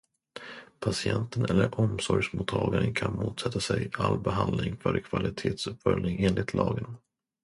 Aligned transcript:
Patienten 0.79 1.45
eller 1.45 1.79
omsorgsmottagaren 1.79 2.93
kan 2.93 3.15
motsätta 3.15 3.59
sig 3.59 3.91
all 3.97 4.19
behandling 4.19 4.77
för 4.77 4.99
kvalitetsuppföljning 4.99 6.23
enligt 6.25 6.53
lagen. 6.53 6.97